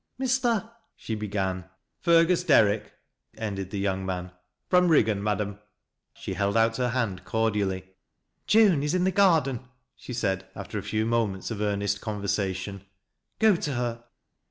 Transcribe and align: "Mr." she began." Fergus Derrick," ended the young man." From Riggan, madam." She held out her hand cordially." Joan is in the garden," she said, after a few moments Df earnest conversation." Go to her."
"Mr." 0.19 0.71
she 0.95 1.13
began." 1.13 1.63
Fergus 2.01 2.43
Derrick," 2.43 2.91
ended 3.37 3.69
the 3.69 3.77
young 3.77 4.03
man." 4.03 4.31
From 4.71 4.87
Riggan, 4.87 5.21
madam." 5.21 5.59
She 6.15 6.33
held 6.33 6.57
out 6.57 6.77
her 6.77 6.89
hand 6.89 7.23
cordially." 7.23 7.87
Joan 8.47 8.81
is 8.81 8.95
in 8.95 9.03
the 9.03 9.11
garden," 9.11 9.67
she 9.95 10.13
said, 10.13 10.47
after 10.55 10.79
a 10.79 10.81
few 10.81 11.05
moments 11.05 11.51
Df 11.51 11.61
earnest 11.61 12.01
conversation." 12.01 12.83
Go 13.37 13.55
to 13.57 13.73
her." 13.75 14.03